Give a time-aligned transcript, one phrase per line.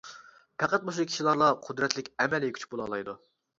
[0.63, 3.19] پەقەت مۇشۇ كىشىلەرلا قۇدرەتلىك ئەمەلىي كۈچ بولالايدۇ.